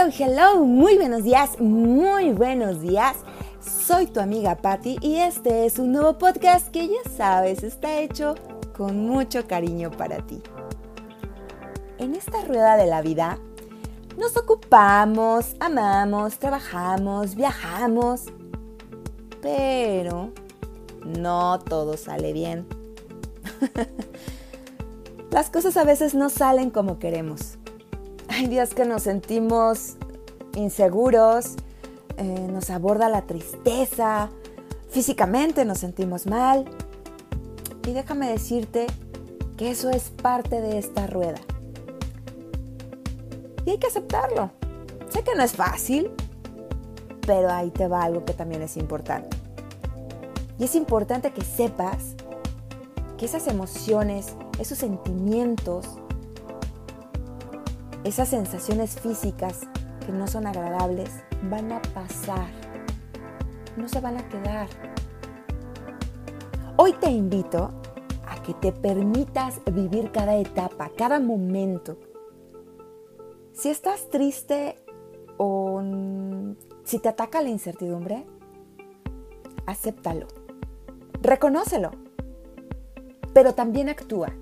Hello, 0.00 0.12
hello, 0.18 0.64
muy 0.64 0.96
buenos 0.96 1.24
días, 1.24 1.60
muy 1.60 2.32
buenos 2.32 2.80
días. 2.80 3.16
Soy 3.60 4.06
tu 4.06 4.18
amiga 4.18 4.54
Patti 4.54 4.96
y 5.02 5.16
este 5.16 5.66
es 5.66 5.78
un 5.78 5.92
nuevo 5.92 6.16
podcast 6.16 6.68
que 6.68 6.88
ya 6.88 7.10
sabes 7.18 7.62
está 7.62 8.00
hecho 8.00 8.34
con 8.74 9.06
mucho 9.06 9.46
cariño 9.46 9.90
para 9.90 10.26
ti. 10.26 10.42
En 11.98 12.14
esta 12.14 12.42
rueda 12.46 12.78
de 12.78 12.86
la 12.86 13.02
vida 13.02 13.38
nos 14.16 14.38
ocupamos, 14.38 15.54
amamos, 15.60 16.38
trabajamos, 16.38 17.34
viajamos, 17.34 18.22
pero 19.42 20.32
no 21.04 21.58
todo 21.58 21.98
sale 21.98 22.32
bien. 22.32 22.66
Las 25.30 25.50
cosas 25.50 25.76
a 25.76 25.84
veces 25.84 26.14
no 26.14 26.30
salen 26.30 26.70
como 26.70 26.98
queremos. 26.98 27.59
Hay 28.40 28.46
días 28.46 28.72
que 28.72 28.86
nos 28.86 29.02
sentimos 29.02 29.96
inseguros, 30.54 31.56
eh, 32.16 32.48
nos 32.50 32.70
aborda 32.70 33.10
la 33.10 33.26
tristeza, 33.26 34.30
físicamente 34.88 35.66
nos 35.66 35.76
sentimos 35.76 36.26
mal. 36.26 36.64
Y 37.86 37.92
déjame 37.92 38.30
decirte 38.30 38.86
que 39.58 39.70
eso 39.70 39.90
es 39.90 40.08
parte 40.08 40.62
de 40.62 40.78
esta 40.78 41.06
rueda. 41.06 41.38
Y 43.66 43.72
hay 43.72 43.78
que 43.78 43.88
aceptarlo. 43.88 44.50
Sé 45.10 45.22
que 45.22 45.34
no 45.34 45.42
es 45.42 45.52
fácil, 45.52 46.10
pero 47.26 47.50
ahí 47.50 47.70
te 47.70 47.88
va 47.88 48.04
algo 48.04 48.24
que 48.24 48.32
también 48.32 48.62
es 48.62 48.78
importante. 48.78 49.36
Y 50.58 50.64
es 50.64 50.74
importante 50.76 51.34
que 51.34 51.44
sepas 51.44 52.14
que 53.18 53.26
esas 53.26 53.48
emociones, 53.48 54.34
esos 54.58 54.78
sentimientos, 54.78 55.86
esas 58.10 58.30
sensaciones 58.30 58.98
físicas 58.98 59.60
que 60.04 60.10
no 60.10 60.26
son 60.26 60.44
agradables 60.48 61.10
van 61.48 61.70
a 61.70 61.80
pasar, 61.80 62.48
no 63.76 63.88
se 63.88 64.00
van 64.00 64.16
a 64.16 64.28
quedar. 64.28 64.66
Hoy 66.74 66.92
te 66.94 67.08
invito 67.08 67.70
a 68.26 68.42
que 68.42 68.52
te 68.54 68.72
permitas 68.72 69.60
vivir 69.72 70.10
cada 70.10 70.34
etapa, 70.34 70.90
cada 70.96 71.20
momento. 71.20 71.98
Si 73.52 73.68
estás 73.68 74.08
triste 74.08 74.74
o 75.36 75.80
si 76.82 76.98
te 76.98 77.08
ataca 77.08 77.42
la 77.42 77.50
incertidumbre, 77.50 78.26
acéptalo, 79.66 80.26
reconócelo, 81.22 81.92
pero 83.32 83.54
también 83.54 83.88
actúa 83.88 84.32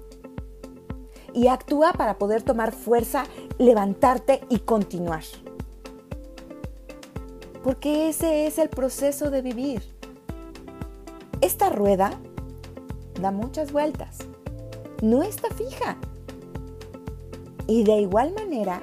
y 1.34 1.48
actúa 1.48 1.93
para 1.93 2.19
poder 2.19 2.43
tomar 2.43 2.73
fuerza, 2.73 3.25
levantarte 3.59 4.41
y 4.48 4.61
continuar. 4.61 5.25
Porque 7.62 8.09
ese 8.09 8.47
es 8.47 8.59
el 8.59 8.69
proceso 8.69 9.31
de 9.31 9.42
vivir. 9.42 9.83
Esta 11.41 11.69
rueda 11.69 12.12
da 13.20 13.31
muchas 13.31 13.73
vueltas, 13.73 14.19
no 15.03 15.23
está 15.23 15.50
fija. 15.50 15.97
Y 17.67 17.84
de 17.84 18.00
igual 18.00 18.33
manera, 18.33 18.81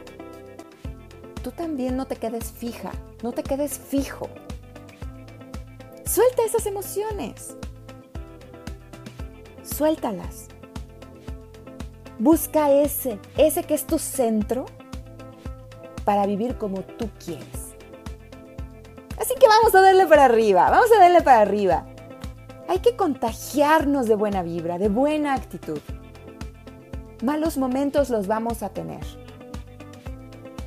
tú 1.42 1.52
también 1.52 1.98
no 1.98 2.06
te 2.06 2.18
quedes 2.18 2.52
fija, 2.52 2.92
no 3.24 3.32
te 3.32 3.44
quedes 3.44 3.80
fijo. 3.80 4.28
Suelta 6.06 6.44
esas 6.46 6.66
emociones. 6.66 7.56
Suéltalas. 9.64 10.48
Busca 12.18 12.72
ese, 12.72 13.20
ese 13.38 13.64
que 13.64 13.74
es 13.74 13.86
tu 13.86 14.00
centro 14.00 14.66
para 16.06 16.26
vivir 16.26 16.58
como 16.58 16.82
tú 16.82 17.10
quieres. 17.24 17.76
Así 19.20 19.34
que 19.40 19.48
vamos 19.48 19.74
a 19.76 19.82
darle 19.82 20.06
para 20.06 20.26
arriba, 20.26 20.70
vamos 20.70 20.92
a 20.92 21.00
darle 21.00 21.22
para 21.22 21.42
arriba. 21.42 21.86
Hay 22.68 22.80
que 22.80 22.96
contagiarnos 22.96 24.08
de 24.08 24.16
buena 24.16 24.44
vibra, 24.44 24.78
de 24.78 24.90
buena 24.90 25.34
actitud. 25.34 25.80
Malos 27.24 27.58
momentos 27.58 28.10
los 28.10 28.28
vamos 28.28 28.64
a 28.64 28.70
tener, 28.70 29.04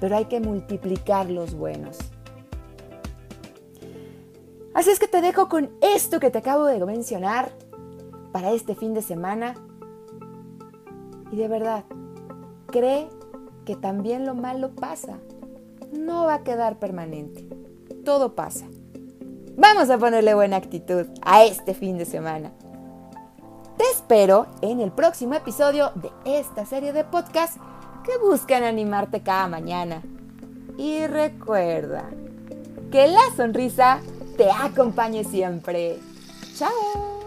pero 0.01 0.17
hay 0.17 0.27
que 0.27 0.41
multiplicar 0.41 1.31
los 1.31 1.55
buenos. 1.55 1.99
Así 4.75 4.91
es 4.91 4.99
que 4.99 5.09
te 5.09 5.21
dejo 5.21 5.49
con 5.49 5.71
esto 5.81 6.21
que 6.21 6.31
te 6.31 6.39
acabo 6.39 6.67
de 6.67 6.85
mencionar 6.85 7.53
para 8.33 8.53
este 8.53 8.75
fin 8.75 8.95
de 8.95 9.03
semana 9.03 9.55
y 11.31 11.37
de 11.37 11.49
verdad, 11.49 11.85
cree 12.67 13.09
que 13.65 13.77
también 13.77 14.25
lo 14.27 14.35
malo 14.35 14.75
pasa. 14.75 15.19
No 15.93 16.25
va 16.25 16.35
a 16.35 16.45
quedar 16.45 16.79
permanente. 16.79 17.47
Todo 18.05 18.35
pasa. 18.35 18.67
Vamos 19.57 19.91
a 19.91 19.99
ponerle 19.99 20.35
buena 20.35 20.57
actitud 20.57 21.07
a 21.23 21.45
este 21.45 21.75
fin 21.75 21.99
de 21.99 22.05
semana. 22.05 22.53
Te 23.77 23.85
espero 23.93 24.47
en 24.61 24.81
el 24.81 24.93
próximo 24.93 25.35
episodio 25.35 25.93
de 25.97 26.11
esta 26.25 26.65
serie 26.65 26.93
de 26.93 27.05
podcasts 27.05 27.59
que 28.05 28.19
buscan 28.19 28.63
animarte 28.63 29.23
cada 29.23 29.49
mañana. 29.49 30.03
Y 30.77 31.07
recuerda 31.07 32.05
que 32.91 33.09
la 33.09 33.21
sonrisa 33.37 34.01
te 34.37 34.51
acompañe 34.51 35.25
siempre. 35.25 35.99
¡Chao! 36.55 37.18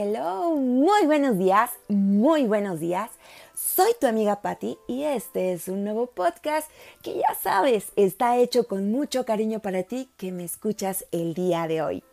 Hello, 0.00 0.54
muy 0.54 1.06
buenos 1.06 1.36
días, 1.38 1.72
muy 1.88 2.46
buenos 2.46 2.78
días. 2.78 3.10
Soy 3.52 3.90
tu 4.00 4.06
amiga 4.06 4.40
Patti 4.42 4.78
y 4.86 5.02
este 5.02 5.52
es 5.52 5.66
un 5.66 5.82
nuevo 5.82 6.06
podcast 6.06 6.70
que 7.02 7.16
ya 7.16 7.34
sabes 7.42 7.90
está 7.96 8.36
hecho 8.36 8.68
con 8.68 8.92
mucho 8.92 9.24
cariño 9.24 9.58
para 9.58 9.82
ti 9.82 10.08
que 10.16 10.30
me 10.30 10.44
escuchas 10.44 11.04
el 11.10 11.34
día 11.34 11.66
de 11.66 11.82
hoy. 11.82 12.04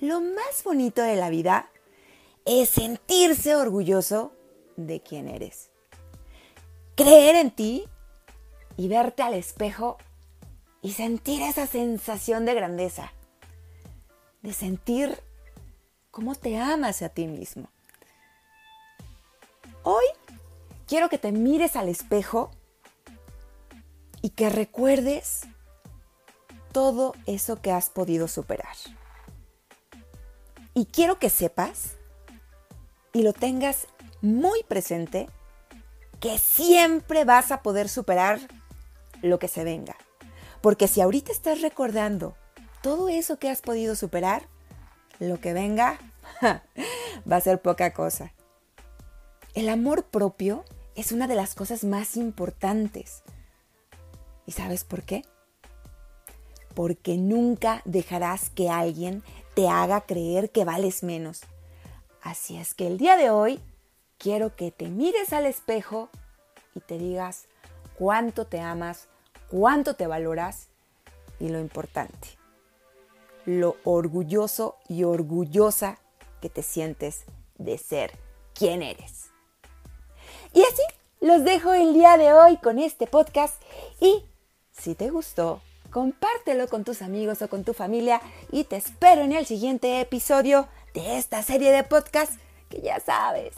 Lo 0.00 0.20
más 0.20 0.64
bonito 0.64 1.00
de 1.00 1.14
la 1.14 1.30
vida 1.30 1.70
es 2.44 2.70
sentirse 2.70 3.54
orgulloso 3.54 4.32
de 4.74 5.00
quién 5.00 5.28
eres. 5.28 5.70
Creer 6.96 7.36
en 7.36 7.52
ti 7.52 7.84
y 8.76 8.88
verte 8.88 9.22
al 9.22 9.34
espejo 9.34 9.96
y 10.82 10.90
sentir 10.90 11.40
esa 11.42 11.68
sensación 11.68 12.44
de 12.46 12.54
grandeza, 12.54 13.12
de 14.42 14.52
sentir 14.52 15.22
cómo 16.16 16.34
te 16.34 16.56
amas 16.56 17.02
a 17.02 17.10
ti 17.10 17.26
mismo. 17.26 17.68
Hoy 19.82 20.06
quiero 20.86 21.10
que 21.10 21.18
te 21.18 21.30
mires 21.30 21.76
al 21.76 21.90
espejo 21.90 22.50
y 24.22 24.30
que 24.30 24.48
recuerdes 24.48 25.42
todo 26.72 27.14
eso 27.26 27.60
que 27.60 27.70
has 27.70 27.90
podido 27.90 28.28
superar. 28.28 28.74
Y 30.72 30.86
quiero 30.86 31.18
que 31.18 31.28
sepas 31.28 31.96
y 33.12 33.22
lo 33.22 33.34
tengas 33.34 33.86
muy 34.22 34.62
presente 34.62 35.28
que 36.18 36.38
siempre 36.38 37.26
vas 37.26 37.52
a 37.52 37.60
poder 37.60 37.90
superar 37.90 38.40
lo 39.20 39.38
que 39.38 39.48
se 39.48 39.64
venga. 39.64 39.96
Porque 40.62 40.88
si 40.88 41.02
ahorita 41.02 41.30
estás 41.30 41.60
recordando 41.60 42.34
todo 42.80 43.10
eso 43.10 43.38
que 43.38 43.50
has 43.50 43.60
podido 43.60 43.94
superar, 43.94 44.48
lo 45.18 45.40
que 45.40 45.52
venga 45.52 45.98
va 47.30 47.36
a 47.36 47.40
ser 47.40 47.60
poca 47.60 47.92
cosa. 47.92 48.32
El 49.54 49.68
amor 49.68 50.04
propio 50.04 50.64
es 50.94 51.12
una 51.12 51.26
de 51.26 51.34
las 51.34 51.54
cosas 51.54 51.84
más 51.84 52.16
importantes. 52.16 53.22
¿Y 54.46 54.52
sabes 54.52 54.84
por 54.84 55.02
qué? 55.02 55.24
Porque 56.74 57.16
nunca 57.16 57.82
dejarás 57.84 58.50
que 58.50 58.68
alguien 58.70 59.22
te 59.54 59.68
haga 59.68 60.02
creer 60.02 60.50
que 60.50 60.64
vales 60.64 61.02
menos. 61.02 61.42
Así 62.22 62.56
es 62.56 62.74
que 62.74 62.86
el 62.86 62.98
día 62.98 63.16
de 63.16 63.30
hoy 63.30 63.60
quiero 64.18 64.54
que 64.56 64.70
te 64.70 64.88
mires 64.88 65.32
al 65.32 65.46
espejo 65.46 66.10
y 66.74 66.80
te 66.80 66.98
digas 66.98 67.46
cuánto 67.98 68.46
te 68.46 68.60
amas, 68.60 69.08
cuánto 69.48 69.94
te 69.94 70.06
valoras 70.06 70.68
y 71.40 71.48
lo 71.48 71.60
importante, 71.60 72.28
lo 73.46 73.76
orgulloso 73.84 74.76
y 74.88 75.04
orgullosa 75.04 75.98
que 76.42 76.50
te 76.50 76.62
sientes 76.62 77.24
de 77.56 77.78
ser 77.78 78.12
quien 78.54 78.82
eres. 78.82 79.30
Y 80.52 80.62
así 80.62 80.82
los 81.20 81.44
dejo 81.44 81.72
el 81.72 81.94
día 81.94 82.18
de 82.18 82.32
hoy 82.32 82.56
con 82.58 82.78
este 82.78 83.06
podcast 83.06 83.60
y 84.00 84.24
si 84.72 84.94
te 84.94 85.10
gustó, 85.10 85.62
compártelo 85.90 86.68
con 86.68 86.84
tus 86.84 87.00
amigos 87.00 87.40
o 87.40 87.48
con 87.48 87.64
tu 87.64 87.72
familia 87.72 88.20
y 88.52 88.64
te 88.64 88.76
espero 88.76 89.22
en 89.22 89.32
el 89.32 89.46
siguiente 89.46 90.00
episodio 90.00 90.68
de 90.92 91.16
esta 91.16 91.42
serie 91.42 91.72
de 91.72 91.84
podcasts 91.84 92.36
que 92.68 92.80
ya 92.80 93.00
sabes, 93.00 93.54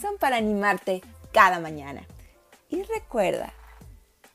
son 0.00 0.16
para 0.18 0.36
animarte 0.36 1.02
cada 1.32 1.58
mañana. 1.58 2.06
Y 2.68 2.82
recuerda 2.84 3.52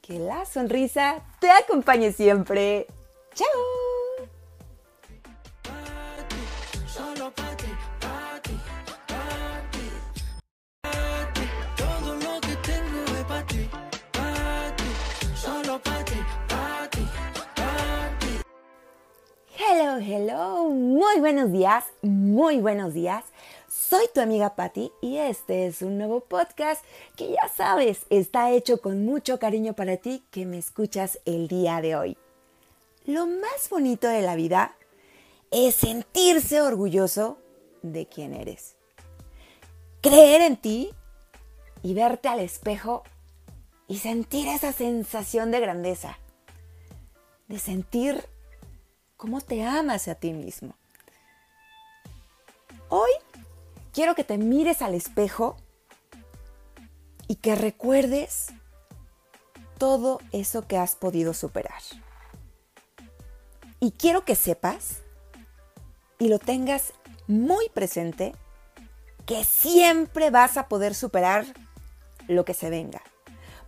Que 0.01 0.19
la 0.19 0.45
sonrisa 0.45 1.21
te 1.41 1.49
acompañe 1.51 2.13
siempre. 2.13 2.87
¡Chao! 3.33 3.86
Hello. 19.99 20.69
Muy 20.69 21.19
buenos 21.19 21.51
días, 21.51 21.83
muy 22.03 22.59
buenos 22.59 22.93
días. 22.93 23.25
Soy 23.67 24.05
tu 24.13 24.21
amiga 24.21 24.55
Patti 24.55 24.91
y 25.01 25.17
este 25.17 25.65
es 25.65 25.81
un 25.81 25.97
nuevo 25.97 26.19
podcast 26.19 26.85
que 27.15 27.31
ya 27.31 27.49
sabes, 27.55 28.05
está 28.11 28.51
hecho 28.51 28.79
con 28.79 29.05
mucho 29.05 29.39
cariño 29.39 29.73
para 29.73 29.97
ti 29.97 30.23
que 30.29 30.45
me 30.45 30.59
escuchas 30.59 31.19
el 31.25 31.47
día 31.47 31.81
de 31.81 31.95
hoy. 31.95 32.17
Lo 33.05 33.25
más 33.25 33.69
bonito 33.71 34.07
de 34.07 34.21
la 34.21 34.35
vida 34.35 34.75
es 35.49 35.73
sentirse 35.73 36.61
orgulloso 36.61 37.39
de 37.81 38.05
quién 38.05 38.35
eres. 38.35 38.75
Creer 40.01 40.41
en 40.41 40.57
ti 40.57 40.91
y 41.81 41.95
verte 41.95 42.27
al 42.27 42.39
espejo 42.39 43.01
y 43.87 43.97
sentir 43.97 44.47
esa 44.47 44.73
sensación 44.73 45.49
de 45.49 45.59
grandeza. 45.59 46.19
De 47.47 47.57
sentir 47.57 48.23
cómo 49.17 49.41
te 49.41 49.63
amas 49.63 50.07
a 50.07 50.15
ti 50.15 50.31
mismo. 50.31 50.75
Hoy 52.89 53.09
quiero 53.91 54.15
que 54.15 54.23
te 54.23 54.37
mires 54.37 54.81
al 54.81 54.93
espejo 54.93 55.57
y 57.27 57.35
que 57.35 57.55
recuerdes 57.55 58.47
todo 59.77 60.19
eso 60.31 60.67
que 60.67 60.77
has 60.77 60.95
podido 60.95 61.33
superar. 61.33 61.81
Y 63.79 63.91
quiero 63.91 64.23
que 64.23 64.35
sepas 64.35 65.01
y 66.19 66.29
lo 66.29 66.39
tengas 66.39 66.93
muy 67.27 67.69
presente 67.69 68.33
que 69.25 69.43
siempre 69.43 70.29
vas 70.29 70.57
a 70.57 70.67
poder 70.67 70.95
superar 70.95 71.45
lo 72.27 72.45
que 72.45 72.53
se 72.53 72.69
venga. 72.69 73.01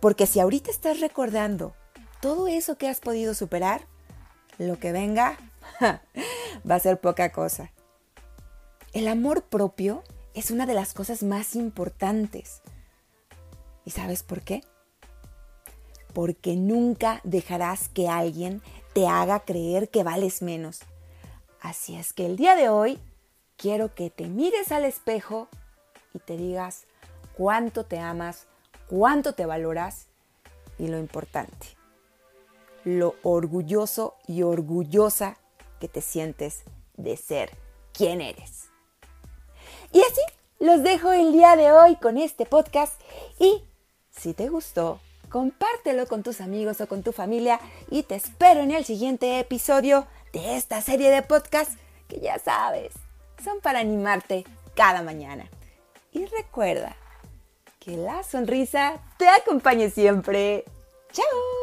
Porque 0.00 0.26
si 0.26 0.40
ahorita 0.40 0.70
estás 0.70 1.00
recordando 1.00 1.74
todo 2.20 2.48
eso 2.48 2.78
que 2.78 2.88
has 2.88 3.00
podido 3.00 3.34
superar, 3.34 3.86
lo 4.60 4.78
que 4.78 4.92
venga 4.92 5.38
va 6.70 6.74
a 6.74 6.80
ser 6.80 7.00
poca 7.00 7.32
cosa. 7.32 7.72
El 8.92 9.08
amor 9.08 9.44
propio 9.44 10.02
es 10.34 10.50
una 10.50 10.66
de 10.66 10.74
las 10.74 10.92
cosas 10.92 11.22
más 11.22 11.56
importantes. 11.56 12.60
¿Y 13.86 13.90
sabes 13.90 14.22
por 14.22 14.42
qué? 14.42 14.62
Porque 16.12 16.56
nunca 16.56 17.20
dejarás 17.24 17.88
que 17.88 18.08
alguien 18.08 18.62
te 18.92 19.06
haga 19.06 19.40
creer 19.40 19.88
que 19.88 20.02
vales 20.02 20.42
menos. 20.42 20.80
Así 21.60 21.96
es 21.96 22.12
que 22.12 22.26
el 22.26 22.36
día 22.36 22.54
de 22.54 22.68
hoy 22.68 22.98
quiero 23.56 23.94
que 23.94 24.10
te 24.10 24.28
mires 24.28 24.72
al 24.72 24.84
espejo 24.84 25.48
y 26.12 26.18
te 26.18 26.36
digas 26.36 26.84
cuánto 27.34 27.84
te 27.84 27.98
amas, 27.98 28.46
cuánto 28.88 29.34
te 29.34 29.46
valoras 29.46 30.08
y 30.78 30.88
lo 30.88 30.98
importante, 30.98 31.79
lo 32.84 33.14
orgulloso 33.22 34.16
y 34.26 34.42
orgullosa 34.42 35.36
que 35.80 35.88
te 35.88 36.00
sientes 36.00 36.62
de 36.96 37.16
ser 37.16 37.50
quien 37.92 38.20
eres. 38.20 38.68
Y 39.92 40.00
así 40.00 40.20
los 40.58 40.82
dejo 40.82 41.12
el 41.12 41.32
día 41.32 41.56
de 41.56 41.72
hoy 41.72 41.96
con 41.96 42.18
este 42.18 42.46
podcast 42.46 43.00
y 43.38 43.64
si 44.10 44.34
te 44.34 44.48
gustó, 44.48 45.00
compártelo 45.30 46.06
con 46.06 46.22
tus 46.22 46.40
amigos 46.40 46.80
o 46.80 46.88
con 46.88 47.02
tu 47.02 47.12
familia 47.12 47.60
y 47.90 48.02
te 48.02 48.16
espero 48.16 48.60
en 48.60 48.70
el 48.70 48.84
siguiente 48.84 49.38
episodio 49.38 50.06
de 50.32 50.56
esta 50.56 50.80
serie 50.82 51.10
de 51.10 51.22
podcasts 51.22 51.76
que 52.08 52.20
ya 52.20 52.38
sabes, 52.38 52.92
son 53.42 53.60
para 53.60 53.78
animarte 53.78 54.44
cada 54.74 55.02
mañana. 55.02 55.48
Y 56.12 56.26
recuerda 56.26 56.96
que 57.78 57.96
la 57.96 58.22
sonrisa 58.22 59.00
te 59.16 59.28
acompañe 59.28 59.90
siempre. 59.90 60.64
¡Chao! 61.12 61.59